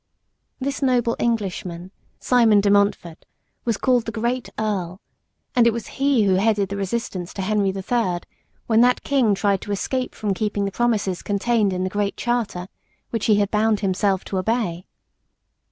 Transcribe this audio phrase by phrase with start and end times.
[0.59, 3.23] This noble Englishman, Simon de Montfort,
[3.65, 4.99] was called the great Earl,
[5.55, 8.25] and it was he who headed the resistance to Henry the Third,
[8.65, 12.67] when that King tried to escape from keeping the promises contained in the Great Charter
[13.11, 14.87] which he had bound himself to obey.